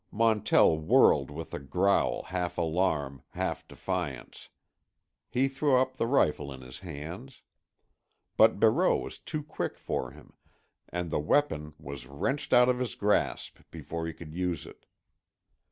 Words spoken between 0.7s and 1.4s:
whirled